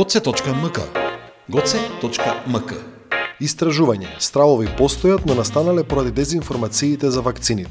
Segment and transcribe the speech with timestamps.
[0.00, 0.80] goce.mk
[1.48, 2.76] goce.mk
[3.44, 4.06] Истражување.
[4.18, 7.70] Стравови постојат, но настанале поради дезинформациите за вакцините.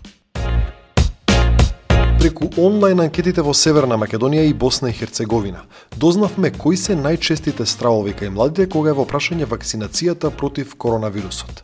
[2.20, 5.64] Преку онлайн анкетите во Северна Македонија и Босна и Херцеговина,
[5.98, 11.64] дознавме кои се најчестите стравови кај младите кога е во прашање вакцинацијата против коронавирусот.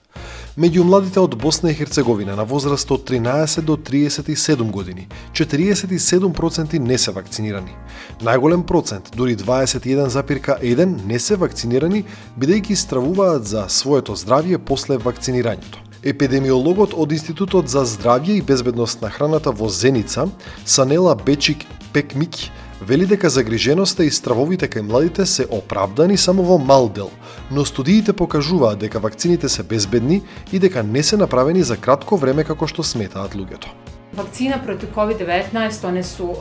[0.56, 6.98] Меѓу младите од Босна и Херцеговина на возраст од 13 до 37 години, 47% не
[6.98, 7.76] се вакцинирани.
[8.24, 12.06] Најголем процент, дури 21,1 не се вакцинирани,
[12.40, 15.84] бидејќи стравуваат за своето здравје после вакцинирањето.
[16.08, 20.30] Епидемиологот од Институтот за здравје и безбедност на храната во Зеница,
[20.64, 22.48] Санела Бечик Пекмик,
[22.82, 27.12] вели дека загриженоста и стравовите кај младите се оправдани само во мал дел,
[27.52, 30.22] но студиите покажуваат дека вакцините се безбедни
[30.52, 33.68] и дека не се направени за кратко време како што сметаат луѓето.
[34.16, 36.36] Вакцина против COVID-19, оне су,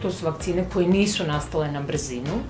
[0.00, 2.40] то су вакцине кои не нису настале на брзину.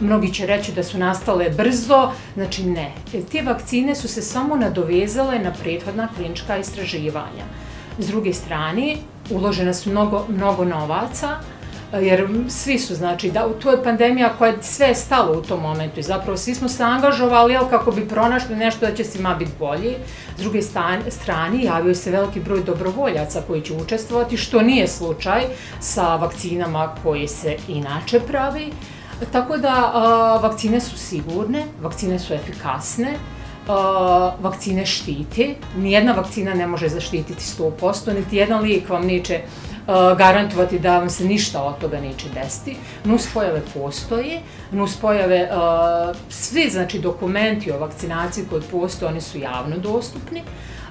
[0.00, 2.94] Многи ќе рече да су настале брзо, значи не.
[3.10, 7.50] Тие вакцине су се само надовезале на претходна клиничка истраживања.
[7.98, 11.40] С друге страни, уложена су много, много новаца,
[11.92, 16.00] jer svi su, znači, da, to je pandemija koja je sve stalo u tom momentu
[16.00, 19.50] i zapravo svi smo se angažovali, jel, kako bi pronašli nešto da će svima biti
[19.58, 19.94] bolji.
[20.36, 20.62] S druge
[21.08, 25.42] strane, javio se veliki broj dobrovoljaca koji će učestvovati, što nije slučaj
[25.80, 28.72] sa vakcinama koje se inače pravi.
[29.32, 33.14] Tako da, a, vakcine su sigurne, vakcine su efikasne,
[33.68, 33.74] Uh,
[34.44, 35.54] vakcine štite.
[35.76, 39.40] Nijedna vakcina ne može zaštititi 100%, niti jedan lijek vam neće
[39.88, 42.76] Uh, garantovati da vam se ništa od toga neće desiti.
[43.04, 50.42] Nuspojave postoje, nuspojave, uh, svi znači dokumenti o vakcinaciji koji postoje, oni su javno dostupni.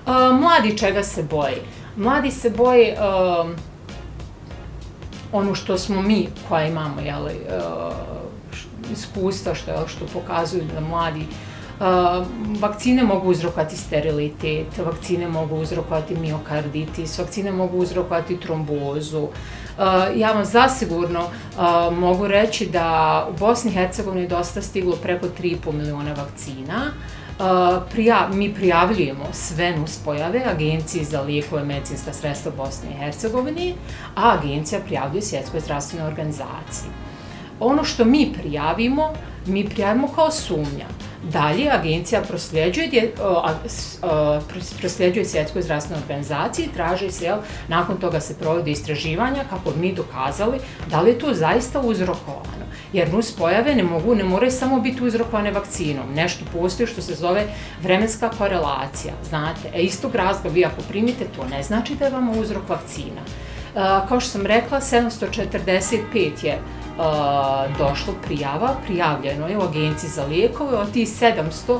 [0.06, 1.62] Uh, mladi čega se boje?
[1.95, 3.56] Mladi se boje um,
[5.32, 7.36] ono što smo mi koja imamo jeli,
[8.94, 11.26] iskustva što, što pokazuju da mladi
[11.81, 12.25] Eh,
[12.59, 19.27] vakcine mogu uzrokovati sterilitet, vakcine mogu uzrokovati miokarditis, vakcine mogu uzrokovati trombozu.
[19.27, 25.26] Eh, ja vam zasigurno eh, mogu reći da u Bosni i Hercegovini dosta stiglo preko
[25.26, 26.92] 3,5 miliona vakcina.
[27.92, 33.73] Prija, mi prijavljujemo sve nuspojave Agenciji za lijekove medicinska sredstva Bosne i Hercegovine,
[34.16, 36.89] a agencija prijavljuje Svjetskoj zdravstvenoj organizaciji.
[37.60, 39.14] Ono što mi prijavimo,
[39.45, 40.87] mi prijavimo kao sumnja.
[41.32, 43.14] Dalje, agencija prosljeđuje,
[44.80, 49.80] prosljeđuje svjetskoj zdravstvenoj organizaciji i traži se, jel, nakon toga se provode istraživanja kako bi
[49.80, 50.58] mi dokazali
[50.89, 52.67] da li je to zaista uzrokovano.
[52.93, 56.14] Jer nus pojave ne mogu, ne moraju samo biti uzrokovane vakcinom.
[56.14, 57.48] Nešto postoji što se zove
[57.83, 59.14] vremenska korelacija.
[59.30, 63.21] Znate, e istog razloga vi ako primite to ne znači da je vam uzrok vakcina.
[63.76, 66.60] E, kao što sam rekla, 745 je
[67.79, 71.79] došlo prijava, prijavljeno je u agenciji za lijekove, od tih 700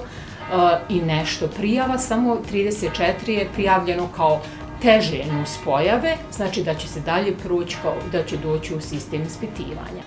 [0.89, 4.41] i nešto prijava, samo 34 je prijavljeno kao
[4.83, 10.03] teže nuspojave, znači da će se dalje proći, kao, da će doći u sistem ispitivanja.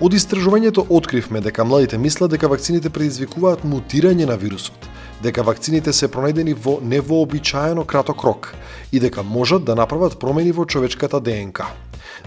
[0.00, 4.83] Од истражувањето откривме дека младите мислат дека вакцините предизвикуваат мутирање на вирусот,
[5.23, 8.53] Дека вакцините се пронајдени во невообичаено краток рок
[8.91, 11.65] и дека можат да направат промени во човечката ДНК.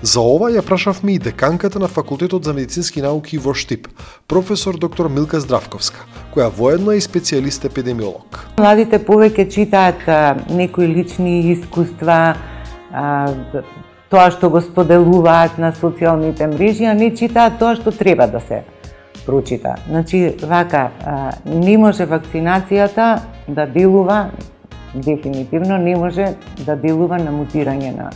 [0.03, 3.89] За ова ја прашавме и деканката на Факултетот за медицински науки во Штип,
[4.29, 6.05] професор доктор Милка Здравковска,
[6.35, 8.45] која воедно е и специјалист епидемиолог.
[8.59, 10.07] Младите повеќе читаат
[10.51, 12.37] некои лични искуства,
[12.93, 13.35] а,
[14.11, 18.63] тоа што го споделуваат на социјалните мрежи, а не читаат тоа што треба да се
[19.29, 19.75] прочита.
[19.89, 20.89] Значи, вака,
[21.45, 24.31] не може вакцинацијата да делува,
[24.95, 26.33] дефинитивно не може
[26.65, 28.09] да делува на мутирање на,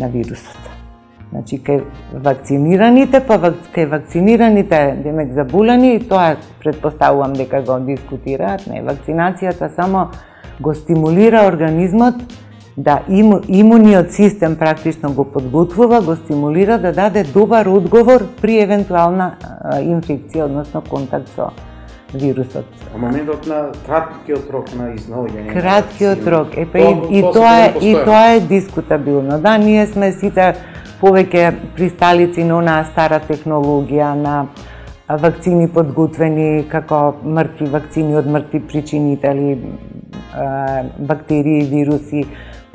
[0.00, 0.70] на вирусот.
[1.34, 1.82] Значи, кај
[2.24, 3.36] вакцинираните, па
[3.74, 10.08] кај вакцинираните, демек, заболени, тоа предпоставувам дека го дискутираат, не, вакцинацијата само
[10.60, 12.16] го стимулира организмот
[12.76, 19.30] да иму, имуниот систем практично го подготвува, го стимулира да даде добар одговор при евентуална
[19.80, 21.50] инфекција, односно контакт со
[22.12, 22.66] вирусот.
[22.94, 25.52] А моментот на краткиот рок на изнаоѓање.
[25.52, 29.40] Краткиот рок, е па и, и тоа е и тоа е дискутабилно.
[29.40, 30.54] Да, ние сме сите
[31.00, 34.36] повеќе присталици на онаа стара технологија на
[35.08, 39.58] вакцини подготвени како мртви вакцини од мртви причинители,
[40.98, 42.24] бактерии, вируси,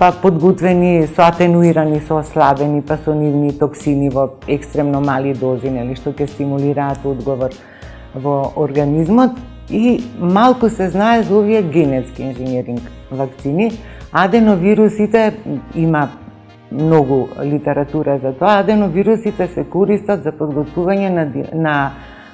[0.02, 5.94] па подготвени со атенуирани, со ослабени, па со нивни токсини во екстремно мали дози, нели,
[5.94, 7.54] што ќе стимулираат одговор
[8.16, 9.38] во организмот
[9.70, 12.82] и малку се знае за овие генетски инженеринг
[13.12, 13.72] вакцини.
[14.12, 15.36] Аденовирусите
[15.76, 16.10] има
[16.72, 18.60] многу литература за тоа.
[18.66, 21.92] Аденовирусите се користат за подготвување на, на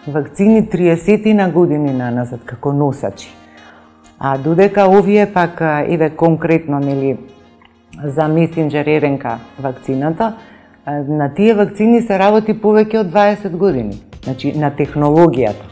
[0.07, 3.27] вакцини 30 на години наназад како носачи.
[4.19, 7.17] А додека овие пак еве конкретно нели
[8.03, 9.25] за месенџер РНК
[9.59, 10.33] вакцината,
[11.07, 13.97] на тие вакцини се работи повеќе од 20 години.
[14.23, 15.65] Значи на технологијата.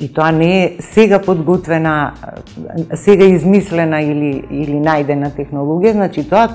[0.00, 2.12] И тоа не е сега подготвена,
[2.94, 6.48] сега измислена или или најдена технологија, значи тоа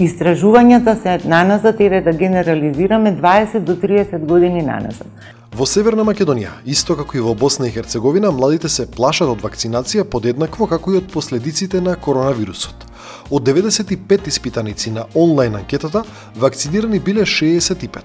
[0.00, 5.06] истражувањата се наназад и да генерализираме 20 до 30 години наназад.
[5.54, 10.04] Во Северна Македонија, исто како и во Босна и Херцеговина, младите се плашат од вакцинација
[10.04, 12.89] подеднакво како и од последиците на коронавирусот.
[13.30, 16.02] Од 95 испитаници на онлайн анкетата,
[16.36, 18.00] вакцинирани биле 65.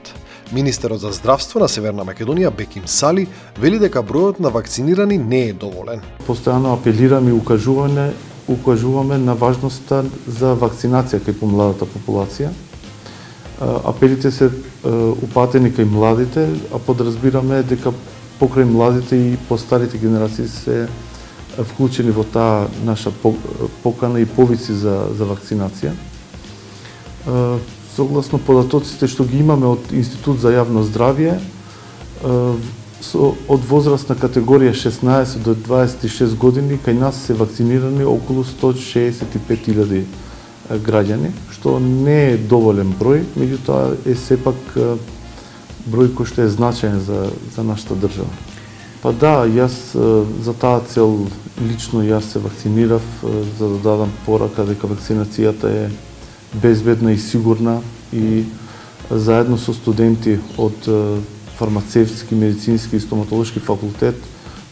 [0.54, 3.26] Министерот за здравство на Северна Македонија Беким Сали
[3.58, 6.04] вели дека бројот на вакцинирани не е доволен.
[6.28, 8.14] Постојано апелираме и укажуваме,
[8.48, 12.54] укажуваме на важноста за вакцинација кај помладата популација.
[13.82, 14.52] Апелите се
[15.26, 17.98] упатени кај младите, а подразбираме дека
[18.38, 20.86] покрај младите и постарите генерации се
[21.58, 23.12] вклучени во таа наша
[23.84, 25.94] покана и повици за, за вакцинација.
[27.96, 31.40] Согласно податоците што ги имаме од Институт за јавно здравје,
[33.48, 40.04] од возрастна категорија 16 до 26 години кај нас се вакцинирани околу 165.000
[40.70, 44.58] граѓани, што не е доволен број, меѓутоа е сепак
[45.86, 48.55] број кој што е значаен за, за нашата држава.
[49.06, 51.28] Па да, јас за таа цел
[51.62, 55.92] лично јас се вакцинирав за да дадам порака дека вакцинацијата е
[56.64, 57.76] безбедна и сигурна
[58.12, 58.46] и
[59.12, 60.90] заедно со студенти од
[61.60, 64.18] фармацевтски, медицински и стоматолошки факултет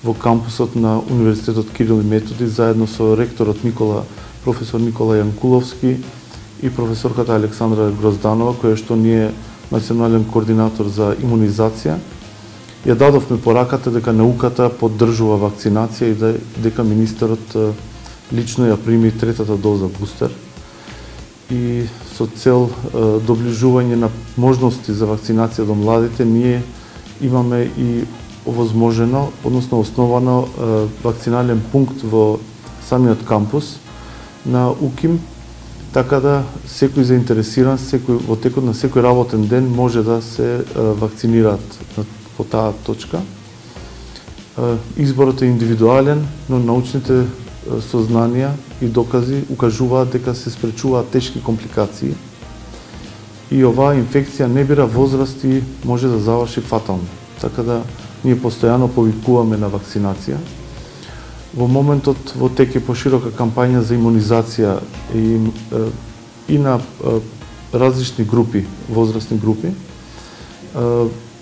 [0.03, 4.01] во кампусот на Универзитетот Кирил и Методи заедно со ректорот Никола
[4.43, 5.93] професор Никола Јанкуловски
[6.63, 9.31] и професорката Александра Грозданова, која што ние е
[9.69, 11.99] национален координатор за имунизација,
[12.85, 16.33] ја дадовме пораката дека науката поддржува вакцинација и да,
[16.63, 17.55] дека министерот
[18.33, 20.31] лично ја прими третата доза бустер.
[21.51, 21.85] И
[22.15, 22.69] со цел
[23.27, 26.63] доближување на можности за вакцинација до младите, ние
[27.21, 28.03] имаме и
[28.45, 30.47] овозможено, односно основано
[31.03, 32.39] вакцинален пункт во
[32.87, 33.77] самиот кампус,
[34.45, 35.19] на УКИМ,
[35.93, 36.33] така да
[36.67, 41.79] секој заинтересиран, секој во текот на секој работен ден може да се вакцинираат
[42.37, 43.21] во таа точка.
[44.97, 47.25] Изборот е индивидуален, но научните
[47.89, 48.51] сознанија
[48.81, 52.13] и докази укажуваат дека се спречуваат тешки компликации
[53.51, 57.07] и оваа инфекција не бира возраст и може да заврши фатално.
[57.41, 57.81] Така да
[58.23, 60.37] ние постојано повикуваме на вакцинација
[61.53, 64.79] Во моментот во теке поширока кампања за имунизација
[65.13, 65.37] и,
[66.49, 66.79] и на
[67.73, 69.69] различни групи, возрастни групи.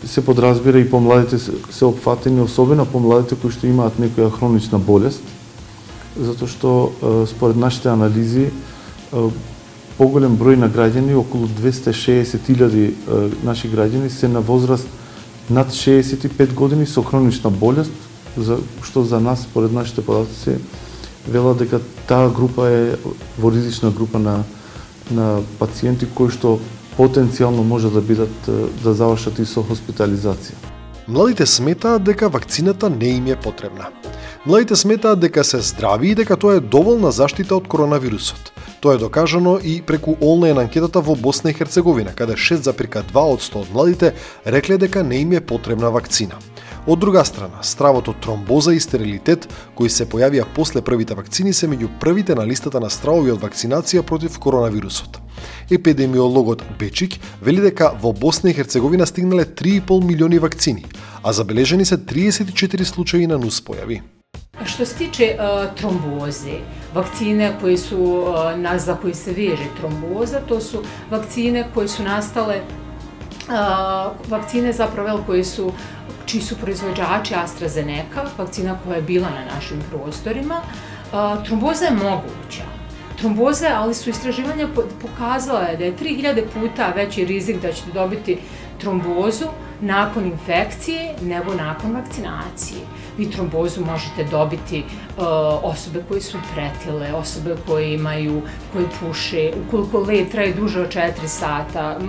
[0.06, 1.38] Се подразбира и помладите
[1.72, 5.22] се опфатени, особено помладите кои што имаат некоја хронична болест,
[6.18, 6.72] затоа што
[7.30, 8.50] според нашите анализи
[9.98, 14.88] поголем број на граѓани, околу 260.000 наши граѓани се на возраст
[15.50, 17.92] над 65 години со хронична болест,
[18.38, 20.58] за, што за нас, според нашите податоци,
[21.28, 22.96] вела дека таа група е
[23.38, 24.44] во ризична група на,
[25.12, 26.60] на пациенти кои што
[26.98, 28.50] потенцијално може да бидат
[28.84, 30.56] да завршат и со хоспитализација.
[31.08, 33.88] Младите сметаат дека вакцината не им е потребна.
[34.46, 38.52] Младите сметаат дека се здрави и дека тоа е доволна заштита од коронавирусот.
[38.82, 44.14] Тоа е докажано и преку онлайн анкетата во Босна и Херцеговина, каде 6,2% од младите
[44.46, 46.42] рекле дека не им е потребна вакцина.
[46.88, 49.44] Од друга страна, стравот од тромбоза и стерилитет,
[49.78, 54.02] кои се појавија после првите вакцини, се меѓу првите на листата на стравови од вакцинација
[54.02, 55.20] против коронавирусот.
[55.70, 60.86] Епидемиологот Бечик вели дека во Босна и Херцеговина стигнале 3,5 милиони вакцини,
[61.24, 64.02] а забележени се 34 случаи на нуспојави.
[64.66, 68.26] Што се тиче uh, тромбозе, вакцине кои су
[68.58, 72.64] на, за кои се веже тромбоза, то су вакцине кои су настале
[73.46, 75.74] uh, вакцине заправо кои су
[76.32, 80.62] čiji su proizvođači AstraZeneca, vakcina koja je bila na našim prostorima,
[81.46, 82.64] tromboza je moguća.
[83.18, 84.68] Tromboza, ali su istraživanja
[85.02, 88.38] pokazala da je 3000 puta veći rizik da ćete dobiti
[88.78, 89.46] trombozu
[89.82, 92.80] nakon infekcije nego nakon vakcinacije.
[93.18, 95.24] Vi trombozu možete dobiti uh,
[95.64, 98.42] osobe koje su pretile, osobe koje imaju,
[98.74, 102.00] koje puše, ukoliko let traje duže od 4 sata,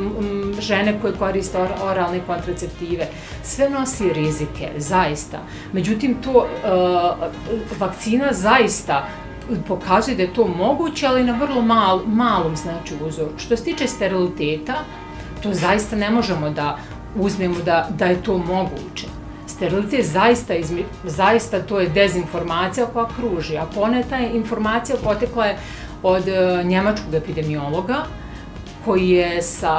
[0.60, 3.06] žene koje koriste or oralne kontraceptive,
[3.42, 5.38] sve nosi rizike, zaista.
[5.72, 9.08] Međutim, to uh, vakcina zaista
[9.68, 13.30] pokazuje da je to moguće, ali na vrlo mal, malom znači uzoru.
[13.38, 14.74] Što se tiče steriliteta,
[15.42, 16.78] to zaista ne možemo da
[17.16, 19.21] uzmemo da, da je to moguće
[19.62, 25.58] sterilitet zaista, izmi, zaista to je dezinformacija koja kruži, a poneta je informacija potekla je
[26.02, 28.04] od e, njemačkog epidemiologa
[28.84, 29.74] koji je sa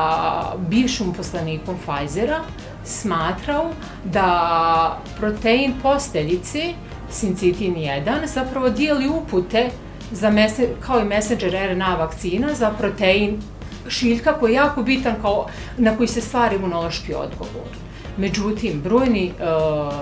[0.69, 2.39] bivšim poslanikom Pfizera
[2.85, 3.71] smatrao
[4.03, 6.73] da protein posteljici
[7.09, 9.69] sincitin 1 zapravo dijeli upute
[10.11, 13.41] za mese, kao i messenger RNA vakcina za protein
[13.87, 15.47] šiljka koji je jako bitan kao,
[15.77, 17.83] na koji se stvara imunološki odgovor.
[18.17, 19.93] Međutim, brojni uh,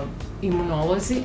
[0.42, 1.16] imunolozi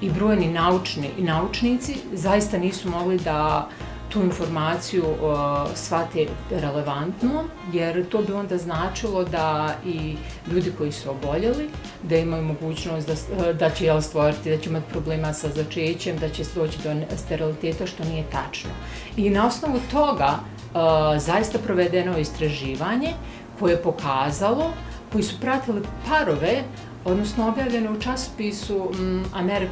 [0.00, 3.68] i brojni naučni i naučnici zaista nisu mogli da
[4.08, 10.16] tu informaciju uh, shvate relevantno, jer to bi onda značilo da i
[10.52, 11.68] ljudi koji su oboljeli,
[12.02, 16.18] da imaju mogućnost da, e, da će jel, stvoriti, da će imati problema sa začećem,
[16.18, 18.70] da će doći do steriliteta, što nije tačno.
[19.16, 20.80] I na osnovu toga uh,
[21.20, 23.12] zaista provedeno istraživanje
[23.58, 24.70] koje je pokazalo,
[25.12, 26.62] koji su pratili parove
[27.04, 29.24] odnosno objavljeno u časopisu mm,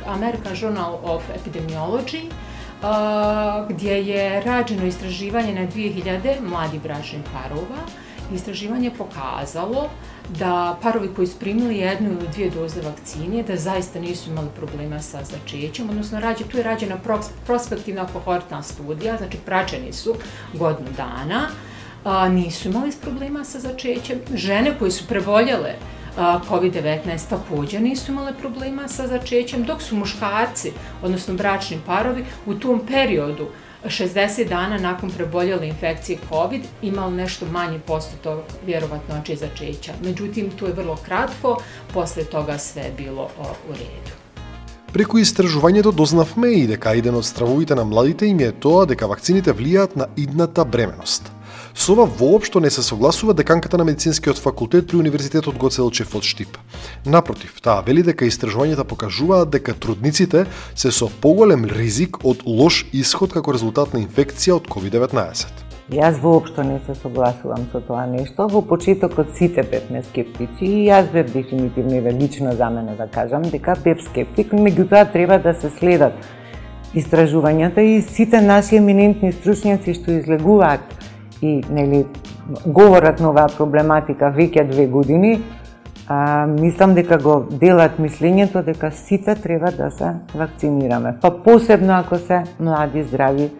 [0.07, 2.31] American Journal of Epidemiology,
[3.69, 7.79] gdje je rađeno istraživanje na 2000 mladih bračnih parova.
[8.35, 9.91] Istraživanje pokazalo
[10.38, 15.03] da parovi koji su primili jednu ili dvije doze vakcine, da zaista nisu imali problema
[15.03, 16.97] sa začećem, odnosno rađe, tu je rađena
[17.47, 20.14] prospektivna kohortna studija, znači praćeni su
[20.55, 21.49] godinu dana,
[22.04, 24.20] a, nisu imali problema sa začećem.
[24.34, 25.75] Žene koje su preboljele
[26.20, 30.72] COVID-19 takođe nisu imale problema sa začećem, dok su muškarci,
[31.04, 33.48] odnosno bračni parovi, u tom periodu
[33.86, 39.94] 60 dana nakon preboljele infekcije COVID imali nešto manji postotok vjerovatnoće začeća.
[40.04, 41.58] Međutim, to je vrlo kratko,
[41.94, 44.12] posle toga sve je bilo o, u redu.
[44.94, 49.54] Преку истражувањето дознавме и дека еден од стравовите на младите им е тоа дека вакцините
[49.54, 51.32] влијаат на идната бременост.
[51.75, 56.23] Со ова воопшто не се согласува деканката на медицинскиот факултет при Универзитетот Гоце Делчев од
[56.23, 56.57] Штип.
[57.07, 63.35] Напротив, таа вели дека истражувањата покажуваат дека трудниците се со поголем ризик од лош исход
[63.35, 65.50] како резултат на инфекција од COVID-19.
[65.90, 68.47] Јас воопшто не се согласувам со тоа нешто.
[68.47, 73.43] Во почетокот сите бевме скептици и јас бев дефинитивно и лично за мене да кажам
[73.43, 76.14] дека бев скептик, меѓутоа треба да се следат
[76.95, 81.11] истражувањата и сите наши еминентни стручњаци што излегуваат
[81.45, 82.07] и нели
[82.67, 85.35] говорат на оваа проблематика веќе две години,
[86.09, 92.17] а, мислам дека го делат мислењето дека сите треба да се вакцинираме, па посебно ако
[92.17, 93.51] се млади здрави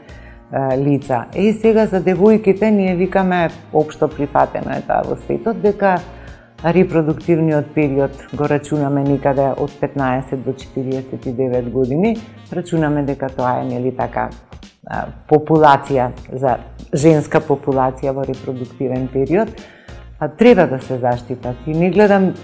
[0.53, 1.25] а, лица.
[1.35, 5.99] И сега за девојките ние викаме општо прифатено е таа во светот дека
[6.65, 12.17] репродуктивниот период го рачунаме никаде од 15 до 49 години.
[12.53, 14.31] Рачунаме дека тоа е нели така
[15.29, 16.59] популација за
[16.93, 19.49] женска популација во репродуктивен период,
[20.21, 21.57] а треба да се заштитат.
[21.67, 22.35] И не гледам,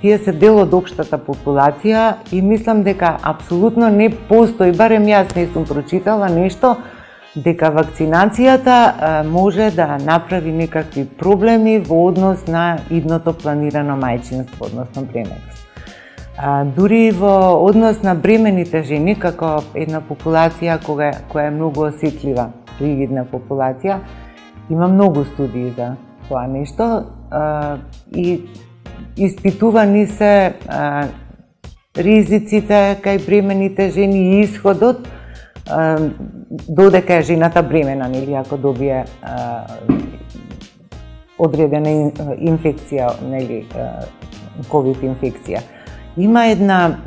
[0.00, 5.46] тие се дел од општата популација и мислам дека апсолутно не постои, барем јас не
[5.52, 6.76] сум прочитала нешто,
[7.34, 15.73] дека вакцинацијата може да направи некакви проблеми во однос на идното планирано мајчинство, односно бременост.
[16.36, 22.48] А, дури во однос на бремените жени, како една популација кога, која е многу осетлива,
[22.80, 24.00] ригидна популација,
[24.70, 25.94] има многу студии за
[26.28, 26.88] тоа нешто
[27.30, 27.76] а,
[28.10, 28.40] и
[29.16, 31.06] испитувани се а,
[31.96, 35.06] ризиците кај бремените жени и исходот
[35.70, 36.10] а,
[36.50, 39.66] додека е жената бремена, нели, ако добие а,
[41.38, 42.10] одредена
[42.42, 43.64] инфекција, нели,
[44.70, 45.62] COVID инфекција.
[46.16, 46.98] Има една,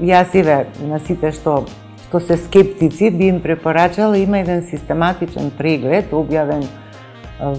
[0.00, 1.64] јас еве на сите што
[2.04, 6.62] што се скептици би им препорачала има еден систематичен преглед објавен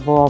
[0.06, 0.30] во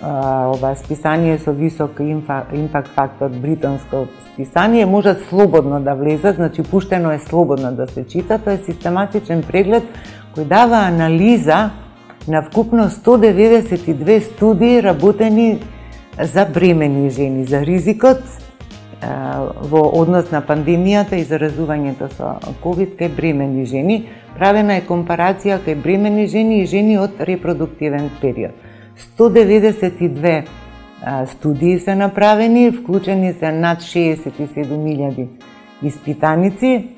[0.00, 7.18] ова списание со висок импакт фактор британско списание можат слободно да влезат, значи пуштено е
[7.18, 9.82] слободно да се чита, тоа е систематичен преглед
[10.36, 11.70] кој дава анализа
[12.28, 15.58] на вкупно 192 студии работени
[16.22, 18.22] за бремени жени, за ризикот
[19.00, 25.76] во однос на пандемијата и заразувањето со COVID кај бремени жени, правена е компарација кај
[25.82, 28.52] бремени жени и жени од репродуктивен период.
[29.18, 30.42] 192
[31.26, 35.28] студии се направени, вклучени се над 67.000
[35.82, 36.88] испитаници,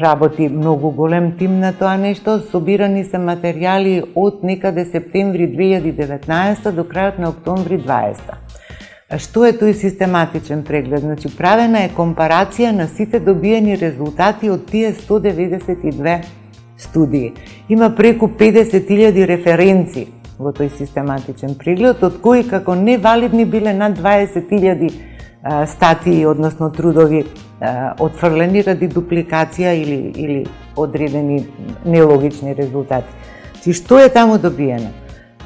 [0.00, 6.82] работи многу голем тим на тоа нешто, собирани се материјали од некаде септември 2019 до
[6.82, 8.61] крајот на октомври 2020.
[9.20, 11.02] Што е тој систематичен преглед?
[11.04, 16.22] Значи, правена е компарација на сите добиени резултати од тие 192
[16.78, 17.32] студии.
[17.68, 20.06] Има преку 50.000 референци
[20.38, 27.26] во тој систематичен преглед, од кои како невалидни биле над 20.000 статии, односно трудови
[28.00, 31.46] отфрлени ради дупликација или, или одредени
[31.84, 33.12] нелогични резултати.
[33.62, 34.88] Чи што е таму добиено?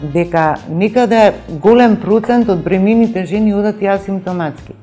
[0.02, 4.74] Дека некаде голем процент од бремените жени одат и асимптоматски.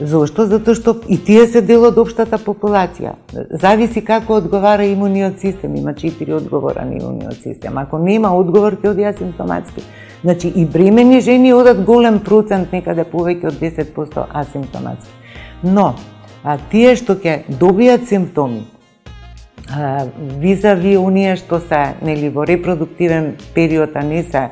[0.00, 0.48] Зошто?
[0.50, 3.14] Затоа што и тие се дел од општата популација.
[3.62, 7.78] Зависи како одговара имуниот систем, има четири одговора на имуниот систем.
[7.78, 9.84] Ако нема одговор, ќе оди асимптоматски.
[10.24, 15.12] Значи и бремени жени одат голем процент, некаде повеќе од 10% асимптоматски.
[15.62, 15.94] Но,
[16.42, 18.64] а тие што ќе добијат симптоми,
[20.40, 24.50] визави оние што се нели во репродуктивен период а не се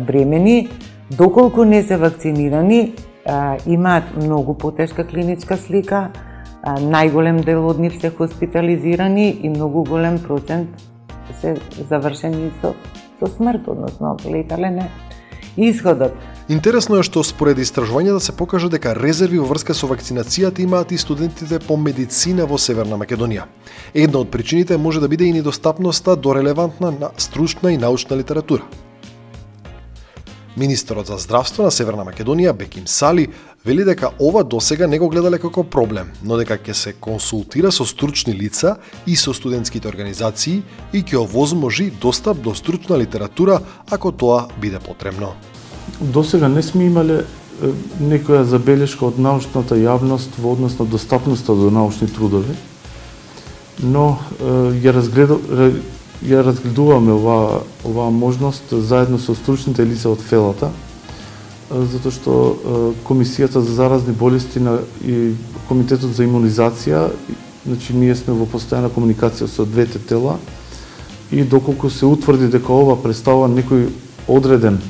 [0.00, 0.68] бремени,
[1.10, 2.94] доколку не се вакцинирани,
[3.66, 6.10] имаат многу потешка клиничка слика,
[6.64, 10.68] најголем дел од нив се хоспитализирани и многу голем процент
[11.40, 11.56] се
[11.88, 12.74] завршени со,
[13.20, 14.90] со смрт, односно летален е
[15.56, 16.12] исходот.
[16.48, 20.94] Интересно е што според истражувањата да се покажа дека резерви во врска со вакцинацијата имаат
[20.96, 23.44] и студентите по медицина во Северна Македонија.
[23.92, 28.64] Една од причините може да биде и недостапноста до релевантна стручна и научна литература.
[30.56, 33.28] Министерот за здравство на Северна Македонија Беким Сали
[33.64, 37.84] вели дека ова досега не го гледале како проблем, но дека ќе се консултира со
[37.84, 40.62] стручни лица и со студентските организации
[40.92, 45.36] и ќе овозможи достап до стручна литература ако тоа биде потребно.
[46.00, 47.24] Досега не сме имале
[48.00, 52.54] некоја забелешка од научната јавност во однос на достапноста до научни трудови,
[53.82, 55.40] но ја разгледал
[56.22, 60.70] ја разгледуваме оваа оваа можност заедно со стручните лица од фелата,
[61.70, 62.32] затоа што
[63.06, 65.34] Комисијата за заразни болести на и
[65.68, 67.10] Комитетот за имунизација,
[67.66, 70.38] значи ние сме во постојана комуникација со двете тела
[71.30, 73.90] и доколку се утврди дека ова представува некој
[74.26, 74.80] одреден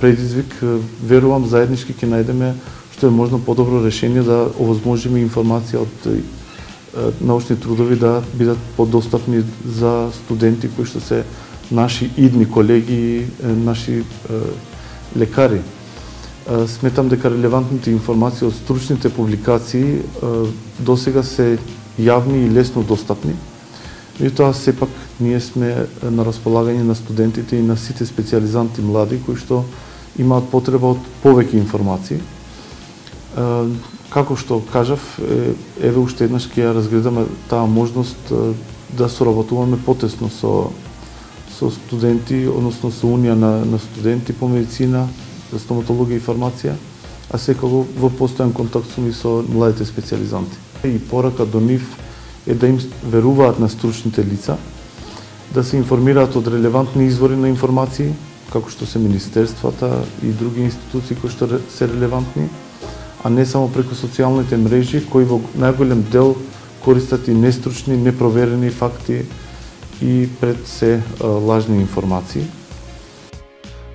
[0.00, 0.54] предизвик,
[1.02, 2.54] верувам заеднички ќе најдеме
[2.94, 10.10] што е можно подобро решение да овозможиме информација од научни трудови да бидат подостапни за
[10.14, 11.24] студенти кои што се
[11.70, 14.04] наши идни колеги, наши
[15.16, 15.60] лекари.
[16.68, 20.04] Сметам дека релевантните информации од стручните публикации
[20.78, 21.58] досега се
[21.98, 23.34] јавни и лесно достапни
[24.30, 24.88] тоа сепак
[25.20, 29.64] ние сме на располагање на студентите и на сите специализанти млади кои што
[30.18, 32.20] имаат потреба од повеќе информации
[34.14, 35.02] Како што кажав,
[35.82, 38.30] еве уште еднаш ќе ја разгледаме таа можност
[38.94, 40.70] да соработуваме потесно со
[41.54, 45.04] со студенти, односно со Унија на, на студенти по медицина,
[45.52, 46.74] за стоматологија и фармација,
[47.30, 50.58] а секако во постојан контакт сум и со младите специализанти.
[50.82, 51.86] И порака до нив
[52.46, 54.56] е да им веруваат на стручните лица,
[55.54, 58.12] да се информираат од релевантни извори на информации,
[58.52, 62.48] како што се министерствата и други институции кои што се релевантни,
[63.24, 66.34] а не само преку социјалните мрежи, кои во најголем дел
[66.84, 69.24] користат и нестручни, непроверени факти
[70.02, 72.44] и пред се лажни информации.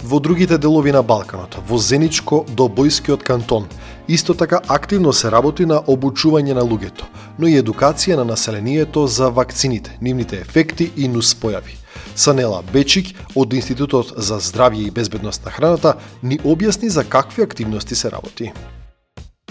[0.04, 3.68] Во другите делови на Балканот, во Зеничко до Бојскиот кантон,
[4.10, 7.06] исто така активно се работи на обучување на луѓето,
[7.38, 11.78] но и едукација на населението за вакцините, нивните ефекти и нуспојави.
[12.16, 15.94] Санела Бечик од Институтот за здравје и безбедност на храната
[16.24, 18.52] ни објасни за какви активности се работи.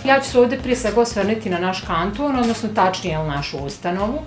[0.05, 4.25] Ја ќе се овде prije svega osvrniti на наш кантон, односно tačnije на нашу установу.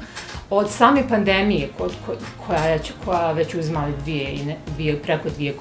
[0.50, 5.54] Од same пандемије, kod, koja, која koja već uzmali две, dvije, preko dvije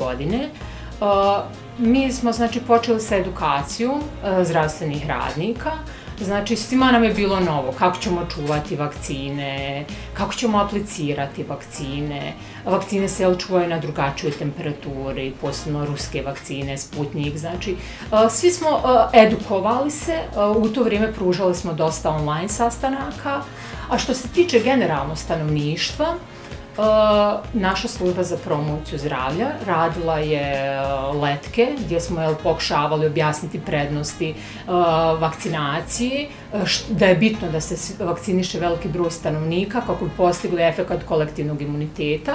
[1.80, 5.70] mi smo znači počeli sa edukacijom e, zdravstvenih radnika,
[6.24, 12.32] Znači, svima nam je bilo novo kako ćemo čuvati vakcine, kako ćemo aplicirati vakcine.
[12.64, 17.36] Vakcine se čuvaju na drugačijoj temperaturi, posebno ruske vakcine, Sputnik.
[17.38, 17.76] Znači, e,
[18.30, 18.68] svi smo
[19.12, 20.18] e, edukovali se,
[20.56, 23.42] u to vrijeme pružali smo dosta online sastanaka,
[23.90, 26.14] a što se tiče generalno stanovništva,
[27.52, 30.80] naša služba za promociju zdravlja radila je
[31.22, 34.34] letke gdje smo jel, pokušavali objasniti prednosti
[35.18, 36.28] vakcinacije,
[36.88, 42.34] da je bitno da se vakciniše veliki broj stanovnika kako bi postigli efekt kolektivnog imuniteta.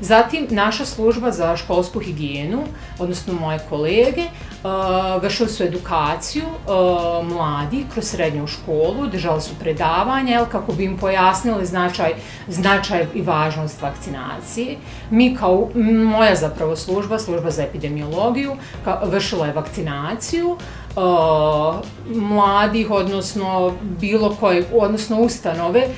[0.00, 2.64] Zatim, naša služba za školsku higijenu,
[2.98, 4.24] odnosno moje kolege,
[4.64, 10.84] uh, vršili su edukaciju uh, mladi kroz srednju školu, držali su predavanja, jel, kako bi
[10.84, 12.14] im pojasnili značaj,
[12.48, 14.76] značaj i važnost vakcinacije.
[15.10, 15.68] Mi kao,
[16.04, 20.56] moja zapravo služba, služba za epidemiologiju, ka, vršila je vakcinaciju,
[20.96, 21.74] uh,
[22.16, 25.88] mladih, odnosno bilo koje, odnosno ustanove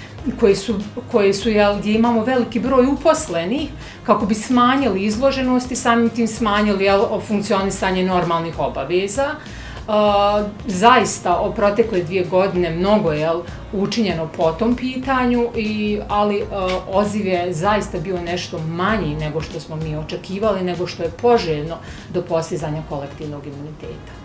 [0.41, 0.75] koje su,
[1.13, 3.71] koje su jel, gdje imamo veliki broj uposlenih,
[4.05, 9.27] kako bi smanjili izloženost i samim tim smanjili jel, funkcionisanje normalnih obaveza.
[9.87, 9.93] Uh,
[10.67, 13.31] zaista o protekle dvije godine mnogo je
[13.73, 16.49] učinjeno po tom pitanju, i, ali uh,
[16.89, 21.77] oziv je zaista bio nešto manji nego što smo mi očekivali, nego što je poželjno
[22.15, 24.24] do postizanja kolektivnog imuniteta.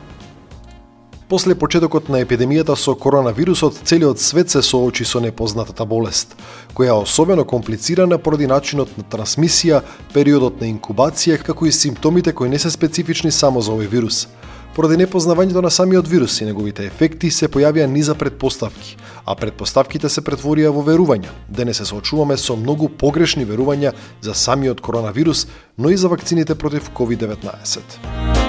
[1.30, 6.34] После почетокот на епидемијата со коронавирусот, целиот свет се соочи со непознатата болест,
[6.74, 12.50] која е особено комплицирана поради начинот на трансмисија, периодот на инкубација, како и симптомите кои
[12.50, 14.26] не се специфични само за овој вирус.
[14.74, 20.26] Поради непознавањето на самиот вирус и неговите ефекти се појавија низа предпоставки, а предпоставките се
[20.26, 21.30] претворија во верувања.
[21.48, 25.46] Денес се соочуваме со многу погрешни верувања за самиот коронавирус,
[25.78, 28.49] но и за вакцините против COVID-19.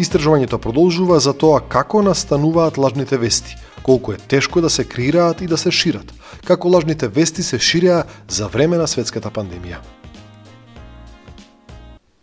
[0.00, 5.46] Истражувањето продолжува за тоа како настануваат лажните вести, колку е тешко да се креираат и
[5.46, 9.99] да се шират, како лажните вести се ширеа за време на светската пандемија.